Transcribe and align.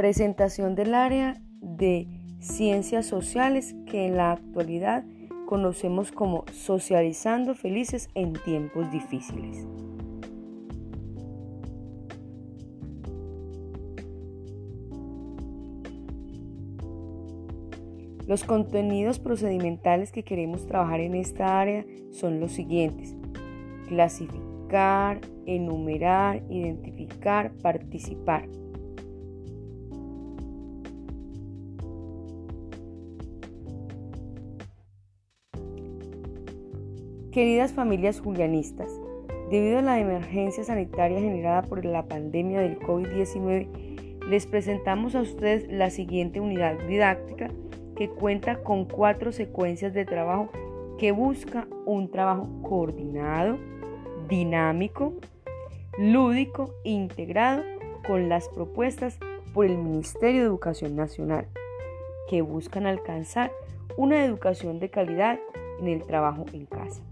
Presentación 0.00 0.76
del 0.76 0.94
área 0.94 1.42
de 1.60 2.08
ciencias 2.38 3.04
sociales 3.04 3.76
que 3.84 4.06
en 4.06 4.16
la 4.16 4.32
actualidad 4.32 5.04
conocemos 5.44 6.10
como 6.10 6.46
socializando 6.54 7.54
felices 7.54 8.08
en 8.14 8.32
tiempos 8.32 8.90
difíciles. 8.90 9.66
Los 18.26 18.44
contenidos 18.44 19.18
procedimentales 19.18 20.12
que 20.12 20.22
queremos 20.22 20.66
trabajar 20.66 21.00
en 21.00 21.14
esta 21.14 21.60
área 21.60 21.84
son 22.10 22.40
los 22.40 22.52
siguientes. 22.52 23.14
Clasificar, 23.86 25.20
enumerar, 25.44 26.42
identificar, 26.48 27.52
participar. 27.60 28.48
Queridas 37.32 37.72
familias 37.72 38.18
julianistas, 38.18 38.90
debido 39.52 39.78
a 39.78 39.82
la 39.82 40.00
emergencia 40.00 40.64
sanitaria 40.64 41.20
generada 41.20 41.62
por 41.62 41.84
la 41.84 42.08
pandemia 42.08 42.60
del 42.60 42.76
COVID-19, 42.80 44.26
les 44.28 44.46
presentamos 44.46 45.14
a 45.14 45.20
ustedes 45.20 45.70
la 45.70 45.90
siguiente 45.90 46.40
unidad 46.40 46.76
didáctica 46.88 47.52
que 47.94 48.08
cuenta 48.08 48.64
con 48.64 48.84
cuatro 48.84 49.30
secuencias 49.30 49.94
de 49.94 50.04
trabajo 50.04 50.50
que 50.98 51.12
busca 51.12 51.68
un 51.86 52.10
trabajo 52.10 52.48
coordinado, 52.62 53.58
dinámico, 54.28 55.14
lúdico 55.98 56.74
e 56.82 56.90
integrado 56.90 57.62
con 58.08 58.28
las 58.28 58.48
propuestas 58.48 59.20
por 59.54 59.66
el 59.66 59.78
Ministerio 59.78 60.40
de 60.40 60.46
Educación 60.48 60.96
Nacional, 60.96 61.46
que 62.28 62.42
buscan 62.42 62.86
alcanzar 62.86 63.52
una 63.96 64.24
educación 64.24 64.80
de 64.80 64.90
calidad 64.90 65.38
en 65.78 65.86
el 65.86 66.02
trabajo 66.02 66.44
en 66.52 66.66
casa. 66.66 67.04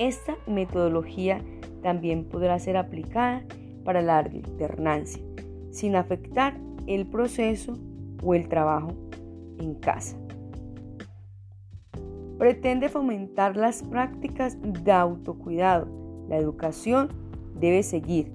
Esta 0.00 0.38
metodología 0.46 1.44
también 1.82 2.24
podrá 2.24 2.58
ser 2.58 2.78
aplicada 2.78 3.44
para 3.84 4.00
la 4.00 4.16
alternancia, 4.16 5.22
sin 5.70 5.94
afectar 5.94 6.56
el 6.86 7.06
proceso 7.06 7.76
o 8.24 8.34
el 8.34 8.48
trabajo 8.48 8.94
en 9.58 9.74
casa. 9.74 10.16
Pretende 12.38 12.88
fomentar 12.88 13.58
las 13.58 13.82
prácticas 13.82 14.56
de 14.62 14.90
autocuidado. 14.90 15.86
La 16.30 16.38
educación 16.38 17.10
debe 17.56 17.82
seguir. 17.82 18.32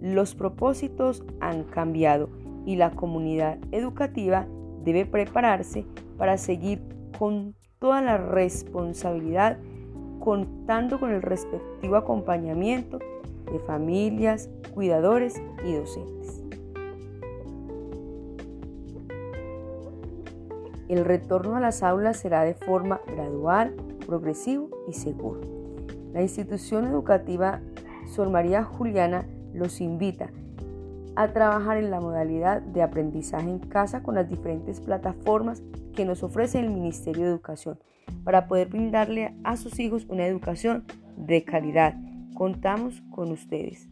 Los 0.00 0.34
propósitos 0.34 1.22
han 1.38 1.62
cambiado 1.62 2.28
y 2.66 2.74
la 2.74 2.90
comunidad 2.90 3.60
educativa 3.70 4.48
debe 4.82 5.06
prepararse 5.06 5.86
para 6.18 6.38
seguir 6.38 6.82
con 7.16 7.54
toda 7.78 8.02
la 8.02 8.16
responsabilidad 8.16 9.60
contando 10.24 10.98
con 10.98 11.12
el 11.12 11.20
respectivo 11.20 11.96
acompañamiento 11.96 12.98
de 13.52 13.58
familias, 13.60 14.48
cuidadores 14.72 15.34
y 15.66 15.74
docentes. 15.74 16.42
El 20.88 21.04
retorno 21.04 21.56
a 21.56 21.60
las 21.60 21.82
aulas 21.82 22.16
será 22.16 22.42
de 22.42 22.54
forma 22.54 23.02
gradual, 23.06 23.74
progresivo 24.06 24.70
y 24.88 24.94
seguro. 24.94 25.42
La 26.14 26.22
institución 26.22 26.86
educativa 26.86 27.60
Sor 28.06 28.30
María 28.30 28.64
Juliana 28.64 29.26
los 29.52 29.82
invita 29.82 30.30
a 31.16 31.32
trabajar 31.32 31.76
en 31.76 31.90
la 31.90 32.00
modalidad 32.00 32.62
de 32.62 32.82
aprendizaje 32.82 33.48
en 33.48 33.58
casa 33.58 34.02
con 34.02 34.14
las 34.14 34.28
diferentes 34.28 34.80
plataformas 34.80 35.62
que 35.94 36.04
nos 36.04 36.22
ofrece 36.22 36.60
el 36.60 36.70
Ministerio 36.70 37.24
de 37.24 37.30
Educación 37.30 37.78
para 38.24 38.48
poder 38.48 38.68
brindarle 38.68 39.34
a 39.44 39.56
sus 39.56 39.78
hijos 39.78 40.06
una 40.08 40.26
educación 40.26 40.84
de 41.16 41.44
calidad. 41.44 41.94
Contamos 42.34 43.02
con 43.10 43.30
ustedes. 43.30 43.88